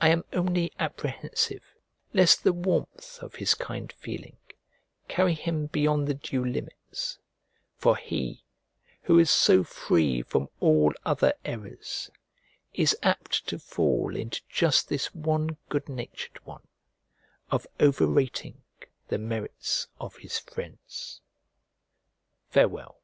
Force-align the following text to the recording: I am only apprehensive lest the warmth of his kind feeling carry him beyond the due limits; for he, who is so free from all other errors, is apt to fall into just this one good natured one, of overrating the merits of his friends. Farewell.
I 0.00 0.10
am 0.10 0.22
only 0.32 0.70
apprehensive 0.78 1.64
lest 2.12 2.44
the 2.44 2.52
warmth 2.52 3.20
of 3.20 3.34
his 3.42 3.54
kind 3.54 3.92
feeling 3.94 4.36
carry 5.08 5.34
him 5.34 5.66
beyond 5.66 6.06
the 6.06 6.14
due 6.14 6.44
limits; 6.44 7.18
for 7.74 7.96
he, 7.96 8.44
who 9.02 9.18
is 9.18 9.28
so 9.28 9.64
free 9.64 10.22
from 10.22 10.50
all 10.60 10.94
other 11.04 11.34
errors, 11.44 12.12
is 12.74 12.96
apt 13.02 13.48
to 13.48 13.58
fall 13.58 14.14
into 14.14 14.40
just 14.48 14.88
this 14.88 15.12
one 15.12 15.56
good 15.68 15.88
natured 15.88 16.46
one, 16.46 16.68
of 17.50 17.66
overrating 17.80 18.62
the 19.08 19.18
merits 19.18 19.88
of 19.98 20.18
his 20.18 20.38
friends. 20.38 21.22
Farewell. 22.50 23.00